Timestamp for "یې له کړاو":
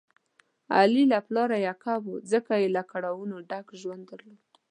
2.61-3.19